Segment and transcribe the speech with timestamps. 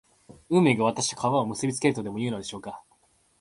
[0.49, 2.81] 運命が私と川を結びつけるとでもいうのでしょうか